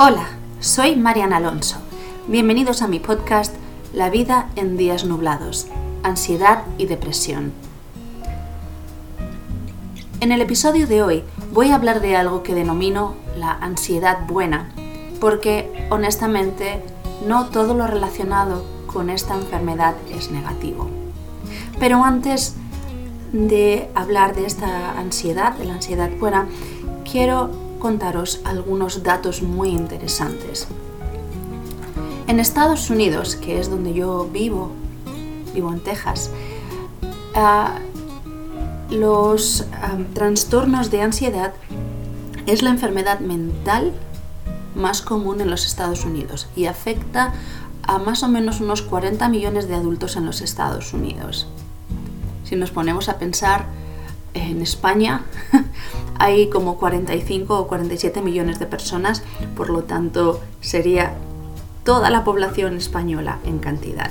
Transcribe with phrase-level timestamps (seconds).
[0.00, 0.28] Hola,
[0.60, 1.78] soy Mariana Alonso.
[2.28, 3.52] Bienvenidos a mi podcast
[3.92, 5.66] La vida en días nublados,
[6.04, 7.52] ansiedad y depresión.
[10.20, 14.72] En el episodio de hoy voy a hablar de algo que denomino la ansiedad buena,
[15.20, 16.80] porque honestamente
[17.26, 20.88] no todo lo relacionado con esta enfermedad es negativo.
[21.80, 22.54] Pero antes
[23.32, 26.46] de hablar de esta ansiedad, de la ansiedad buena,
[27.04, 30.66] quiero contaros algunos datos muy interesantes.
[32.26, 34.70] En Estados Unidos, que es donde yo vivo,
[35.54, 36.30] vivo en Texas,
[37.34, 37.78] ah,
[38.90, 41.54] los ah, trastornos de ansiedad
[42.46, 43.92] es la enfermedad mental
[44.74, 47.32] más común en los Estados Unidos y afecta
[47.82, 51.48] a más o menos unos 40 millones de adultos en los Estados Unidos.
[52.44, 53.66] Si nos ponemos a pensar
[54.34, 55.22] en España,
[56.18, 59.22] hay como 45 o 47 millones de personas,
[59.56, 61.14] por lo tanto sería
[61.84, 64.10] toda la población española en cantidad.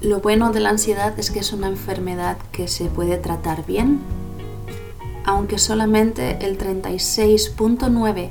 [0.00, 4.00] lo bueno de la ansiedad es que es una enfermedad que se puede tratar bien,
[5.24, 8.30] aunque solamente el 36.9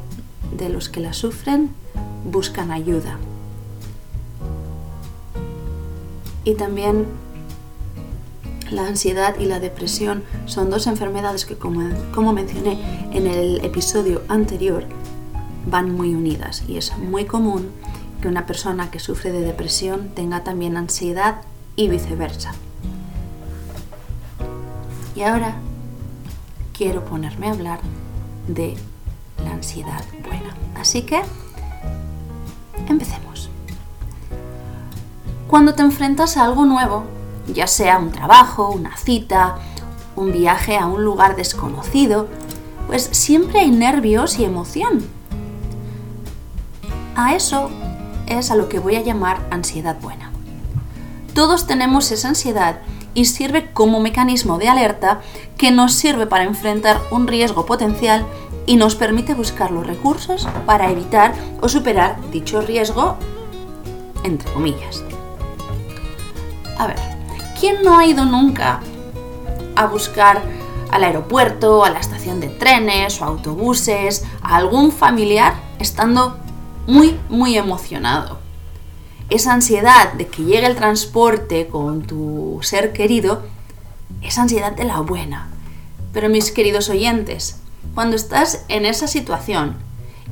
[0.58, 1.72] de los que la sufren
[2.26, 3.18] buscan ayuda.
[6.44, 7.06] Y también
[8.72, 12.80] la ansiedad y la depresión son dos enfermedades que, como, mencioné
[13.12, 14.86] en el episodio anterior,
[15.66, 17.70] van muy unidas y es muy común
[18.22, 21.42] que una persona que sufre de depresión tenga también ansiedad
[21.76, 22.54] y viceversa.
[25.16, 25.56] Y ahora
[26.74, 27.80] quiero ponerme a hablar
[28.48, 28.76] de
[29.44, 30.56] la ansiedad buena.
[30.80, 31.22] Así que,
[32.88, 33.50] empecemos.
[35.48, 37.17] Cuando te enfrentas a algo nuevo,
[37.48, 39.58] ya sea un trabajo, una cita,
[40.16, 42.28] un viaje a un lugar desconocido,
[42.88, 45.06] pues siempre hay nervios y emoción.
[47.16, 47.70] A eso
[48.28, 50.32] es a lo que voy a llamar ansiedad buena.
[51.34, 52.80] Todos tenemos esa ansiedad
[53.14, 55.22] y sirve como mecanismo de alerta
[55.58, 58.26] que nos sirve para enfrentar un riesgo potencial
[58.66, 63.18] y nos permite buscar los recursos para evitar o superar dicho riesgo,
[64.24, 65.04] entre comillas.
[66.78, 67.17] A ver,
[67.60, 68.80] ¿quién no ha ido nunca
[69.76, 70.42] a buscar
[70.92, 76.38] al aeropuerto, a la estación de trenes o autobuses, a algún familiar estando
[76.88, 78.48] muy, muy emocionado?
[79.30, 83.44] esa ansiedad de que llegue el transporte con tu ser querido,
[84.22, 85.50] esa ansiedad de la buena.
[86.14, 87.60] Pero mis queridos oyentes,
[87.94, 89.76] cuando estás en esa situación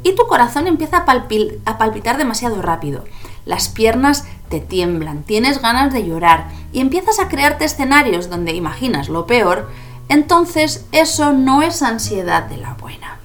[0.03, 3.03] y tu corazón empieza a, palpitar demasiado rápido,
[3.45, 9.09] las piernas te tiemblan, tienes ganas de llorar y empiezas a crearte escenarios donde imaginas
[9.09, 9.69] lo peor,
[10.09, 13.19] entonces eso no es ansiedad de la buena.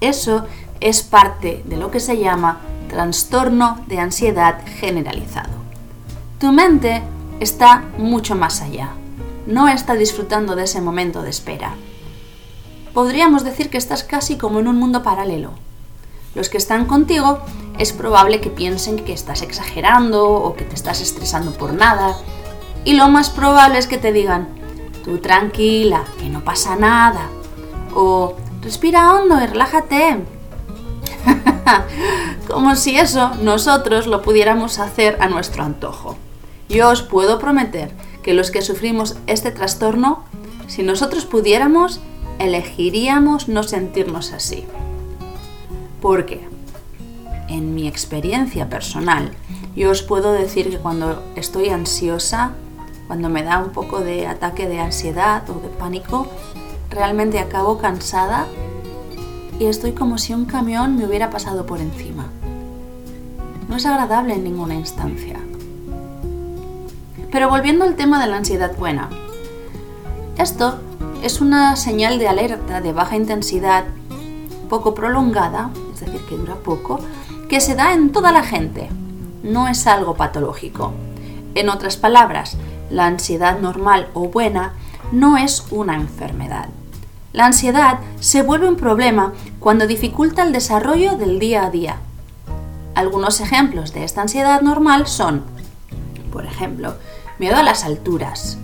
[0.00, 0.46] Eso
[0.80, 5.52] es parte de lo que se llama trastorno de ansiedad generalizado.
[6.38, 7.02] Tu mente
[7.40, 8.90] está mucho más allá.
[9.46, 11.74] No está disfrutando de ese momento de espera.
[12.92, 15.50] Podríamos decir que estás casi como en un mundo paralelo.
[16.34, 17.40] Los que están contigo
[17.78, 22.16] es probable que piensen que estás exagerando o que te estás estresando por nada.
[22.84, 24.48] Y lo más probable es que te digan,
[25.04, 27.28] tú tranquila, que no pasa nada.
[27.94, 30.24] O respira hondo y relájate,
[32.48, 36.16] Como si eso nosotros lo pudiéramos hacer a nuestro antojo.
[36.68, 37.90] Yo os puedo prometer
[38.22, 40.24] que los que sufrimos este trastorno,
[40.66, 42.00] si nosotros pudiéramos,
[42.38, 44.64] elegiríamos no sentirnos así.
[46.00, 46.48] Porque,
[47.48, 49.30] en mi experiencia personal,
[49.76, 52.52] yo os puedo decir que cuando estoy ansiosa,
[53.06, 56.26] cuando me da un poco de ataque de ansiedad o de pánico,
[56.90, 58.46] realmente acabo cansada
[59.58, 62.26] y estoy como si un camión me hubiera pasado por encima.
[63.68, 65.38] No es agradable en ninguna instancia.
[67.30, 69.10] Pero volviendo al tema de la ansiedad buena,
[70.38, 70.78] esto
[71.22, 73.84] es una señal de alerta de baja intensidad,
[74.68, 77.00] poco prolongada, es decir, que dura poco,
[77.54, 78.88] que se da en toda la gente.
[79.44, 80.92] No es algo patológico.
[81.54, 82.56] En otras palabras,
[82.90, 84.72] la ansiedad normal o buena
[85.12, 86.68] no es una enfermedad.
[87.32, 91.98] La ansiedad se vuelve un problema cuando dificulta el desarrollo del día a día.
[92.96, 95.44] Algunos ejemplos de esta ansiedad normal son,
[96.32, 96.96] por ejemplo,
[97.38, 98.58] miedo a las alturas,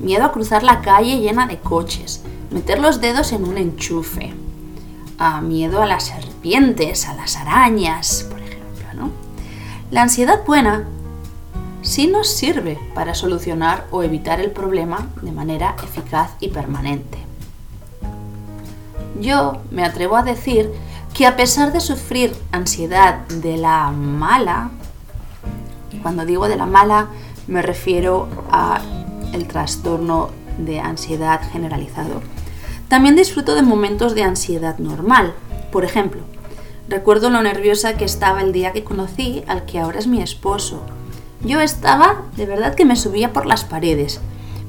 [0.00, 4.34] miedo a cruzar la calle llena de coches, meter los dedos en un enchufe,
[5.16, 6.10] a miedo a las
[6.54, 8.86] a las arañas, por ejemplo.
[8.94, 9.10] ¿no?
[9.90, 10.84] La ansiedad buena
[11.82, 17.18] sí nos sirve para solucionar o evitar el problema de manera eficaz y permanente.
[19.20, 20.70] Yo me atrevo a decir
[21.14, 24.70] que a pesar de sufrir ansiedad de la mala,
[26.02, 27.08] cuando digo de la mala
[27.48, 28.80] me refiero a
[29.32, 32.22] el trastorno de ansiedad generalizado,
[32.88, 35.34] también disfruto de momentos de ansiedad normal.
[35.72, 36.22] Por ejemplo,
[36.88, 40.82] recuerdo lo nerviosa que estaba el día que conocí al que ahora es mi esposo.
[41.42, 44.20] Yo estaba, de verdad que me subía por las paredes,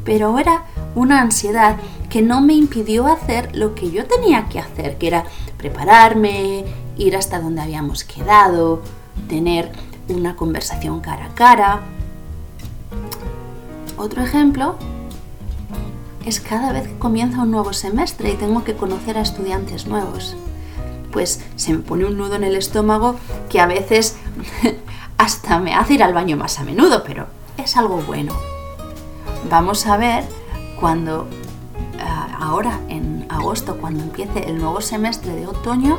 [0.04, 0.66] pero era
[0.96, 1.78] una ansiedad
[2.10, 5.26] que no me impidió hacer lo que yo tenía que hacer, que era
[5.58, 6.66] prepararme,
[6.98, 8.82] ir hasta donde habíamos quedado,
[9.28, 9.72] tener
[10.08, 11.82] una conversación cara a cara.
[13.98, 14.76] Otro ejemplo
[16.26, 20.36] es cada vez que comienza un nuevo semestre y tengo que conocer a estudiantes nuevos.
[21.12, 23.16] Pues se me pone un nudo en el estómago
[23.50, 24.18] que a veces
[25.18, 27.28] hasta me hace ir al baño más a menudo, pero
[27.58, 28.34] es algo bueno.
[29.50, 30.24] Vamos a ver
[30.80, 31.28] cuando
[32.00, 35.98] ah, ahora en agosto, cuando empiece el nuevo semestre de otoño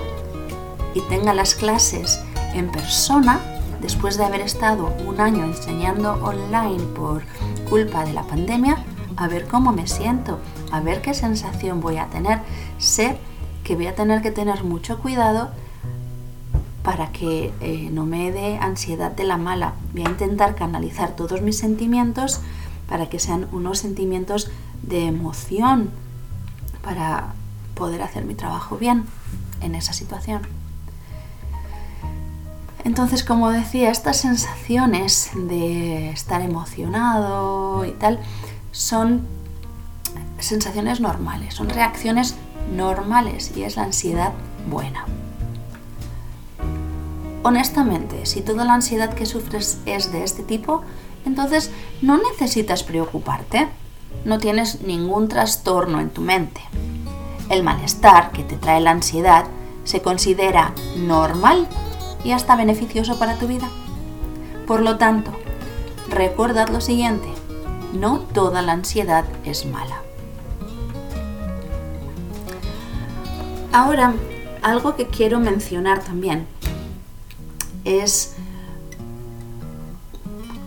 [0.94, 2.20] y tenga las clases
[2.54, 3.40] en persona,
[3.80, 7.22] después de haber estado un año enseñando online por
[7.68, 8.84] culpa de la pandemia,
[9.16, 10.38] a ver cómo me siento,
[10.70, 12.40] a ver qué sensación voy a tener.
[12.78, 13.18] Sé
[13.68, 15.50] que voy a tener que tener mucho cuidado
[16.82, 19.74] para que eh, no me dé ansiedad de la mala.
[19.92, 22.40] Voy a intentar canalizar todos mis sentimientos
[22.88, 24.50] para que sean unos sentimientos
[24.80, 25.90] de emoción
[26.82, 27.34] para
[27.74, 29.04] poder hacer mi trabajo bien
[29.60, 30.40] en esa situación.
[32.84, 38.18] Entonces, como decía, estas sensaciones de estar emocionado y tal
[38.72, 39.26] son
[40.38, 42.34] sensaciones normales, son reacciones
[42.72, 44.32] normales y es la ansiedad
[44.68, 45.04] buena.
[47.42, 50.82] Honestamente, si toda la ansiedad que sufres es de este tipo,
[51.24, 51.70] entonces
[52.02, 53.68] no necesitas preocuparte,
[54.24, 56.60] no tienes ningún trastorno en tu mente.
[57.48, 59.44] El malestar que te trae la ansiedad
[59.84, 61.66] se considera normal
[62.24, 63.68] y hasta beneficioso para tu vida.
[64.66, 65.30] Por lo tanto,
[66.10, 67.28] recordad lo siguiente,
[67.94, 70.02] no toda la ansiedad es mala.
[73.78, 74.12] Ahora,
[74.60, 76.48] algo que quiero mencionar también
[77.84, 78.34] es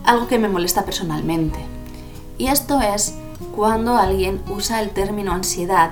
[0.02, 1.58] algo que me molesta personalmente.
[2.38, 3.14] Y esto es
[3.54, 5.90] cuando alguien usa el término ansiedad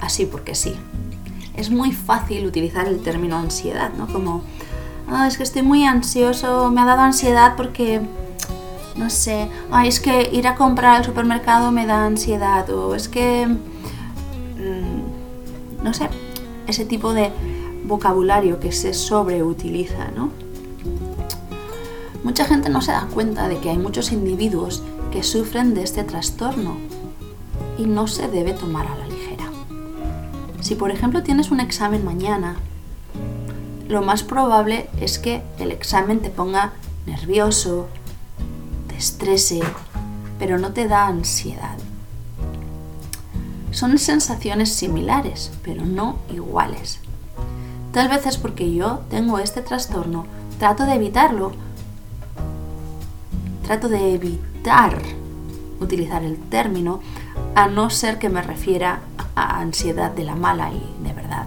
[0.00, 0.74] así porque sí.
[1.54, 4.08] Es muy fácil utilizar el término ansiedad, ¿no?
[4.08, 4.42] Como,
[5.08, 8.00] ah, es que estoy muy ansioso, me ha dado ansiedad porque
[8.96, 9.48] no sé,
[9.84, 13.46] es que ir a comprar al supermercado me da ansiedad o es que,
[15.86, 16.08] no sé,
[16.66, 17.30] ese tipo de
[17.84, 20.30] vocabulario que se sobreutiliza, ¿no?
[22.24, 26.02] Mucha gente no se da cuenta de que hay muchos individuos que sufren de este
[26.02, 26.76] trastorno
[27.78, 29.48] y no se debe tomar a la ligera.
[30.60, 32.56] Si por ejemplo tienes un examen mañana,
[33.88, 36.72] lo más probable es que el examen te ponga
[37.06, 37.86] nervioso,
[38.98, 39.60] estrese,
[40.40, 41.75] pero no te da ansiedad.
[43.76, 46.98] Son sensaciones similares, pero no iguales.
[47.92, 50.24] Tal vez es porque yo tengo este trastorno,
[50.58, 51.52] trato de evitarlo.
[53.66, 55.02] Trato de evitar
[55.78, 57.00] utilizar el término
[57.54, 59.00] a no ser que me refiera
[59.34, 61.44] a ansiedad de la mala y de verdad.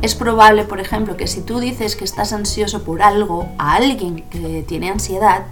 [0.00, 4.22] Es probable, por ejemplo, que si tú dices que estás ansioso por algo a alguien
[4.30, 5.42] que tiene ansiedad,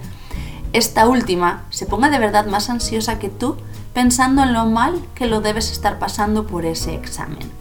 [0.73, 3.57] esta última se ponga de verdad más ansiosa que tú
[3.93, 7.51] pensando en lo mal que lo debes estar pasando por ese examen.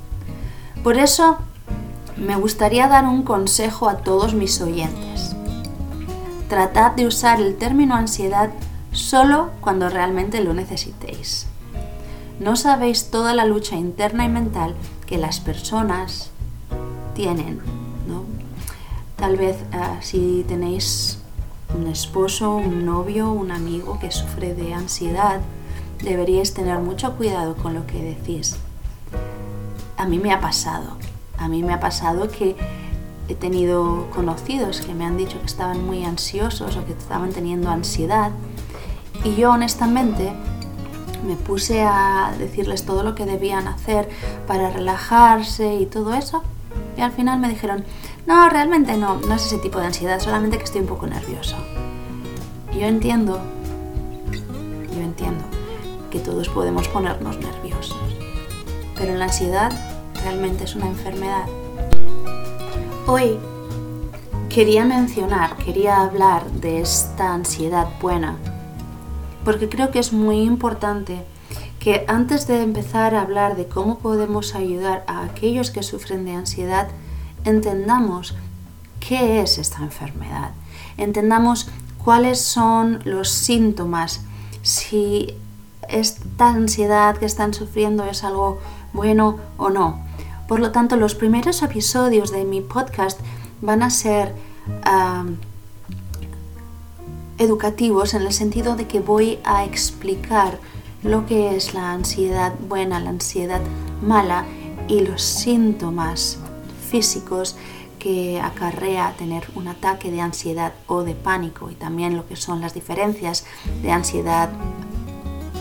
[0.82, 1.38] Por eso
[2.16, 5.36] me gustaría dar un consejo a todos mis oyentes.
[6.48, 8.50] Tratad de usar el término ansiedad
[8.92, 11.46] solo cuando realmente lo necesitéis.
[12.40, 14.74] No sabéis toda la lucha interna y mental
[15.06, 16.30] que las personas
[17.14, 17.60] tienen.
[18.08, 18.24] ¿no?
[19.16, 21.18] Tal vez eh, si tenéis
[21.74, 25.40] un esposo, un novio, un amigo que sufre de ansiedad,
[26.02, 28.56] deberíais tener mucho cuidado con lo que decís.
[29.96, 30.96] A mí me ha pasado,
[31.38, 32.56] a mí me ha pasado que
[33.28, 37.70] he tenido conocidos que me han dicho que estaban muy ansiosos o que estaban teniendo
[37.70, 38.32] ansiedad.
[39.24, 40.32] Y yo honestamente
[41.26, 44.08] me puse a decirles todo lo que debían hacer
[44.48, 46.42] para relajarse y todo eso.
[46.96, 47.84] Y al final me dijeron,
[48.26, 51.56] no, realmente no, no es ese tipo de ansiedad, solamente que estoy un poco nervioso.
[52.74, 53.38] Yo entiendo,
[54.94, 55.51] yo entiendo
[56.12, 57.96] que todos podemos ponernos nerviosos,
[58.98, 59.72] pero la ansiedad
[60.22, 61.46] realmente es una enfermedad.
[63.06, 63.38] Hoy
[64.50, 68.36] quería mencionar, quería hablar de esta ansiedad buena,
[69.42, 71.24] porque creo que es muy importante
[71.78, 76.34] que antes de empezar a hablar de cómo podemos ayudar a aquellos que sufren de
[76.34, 76.88] ansiedad,
[77.44, 78.34] entendamos
[79.00, 80.50] qué es esta enfermedad,
[80.98, 81.70] entendamos
[82.04, 84.20] cuáles son los síntomas,
[84.60, 85.34] si
[85.92, 88.58] esta ansiedad que están sufriendo es algo
[88.92, 90.00] bueno o no.
[90.48, 93.20] Por lo tanto, los primeros episodios de mi podcast
[93.60, 94.34] van a ser
[97.38, 100.58] educativos en el sentido de que voy a explicar
[101.02, 103.60] lo que es la ansiedad buena, la ansiedad
[104.02, 104.44] mala
[104.88, 106.38] y los síntomas
[106.90, 107.56] físicos
[107.98, 112.60] que acarrea tener un ataque de ansiedad o de pánico y también lo que son
[112.60, 113.44] las diferencias
[113.80, 114.50] de ansiedad,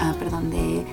[0.02, 0.86] ah, perdón, de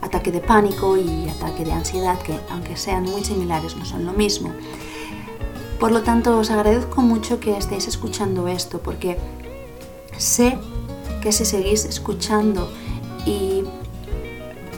[0.00, 4.12] ataque de pánico y ataque de ansiedad que aunque sean muy similares no son lo
[4.12, 4.52] mismo.
[5.78, 9.18] Por lo tanto, os agradezco mucho que estéis escuchando esto porque
[10.16, 10.58] sé
[11.22, 12.70] que si seguís escuchando
[13.26, 13.64] y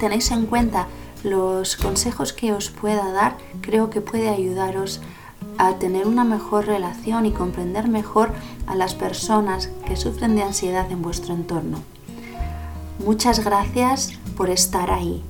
[0.00, 0.86] tenéis en cuenta
[1.22, 5.00] los consejos que os pueda dar, creo que puede ayudaros
[5.58, 8.32] a tener una mejor relación y comprender mejor
[8.66, 11.78] a las personas que sufren de ansiedad en vuestro entorno.
[12.98, 15.22] Muchas gracias por estar ahí.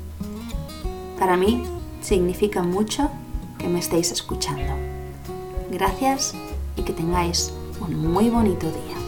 [1.18, 1.64] Para mí
[2.00, 3.10] significa mucho
[3.58, 4.74] que me estéis escuchando.
[5.70, 6.34] Gracias
[6.76, 9.05] y que tengáis un muy bonito día.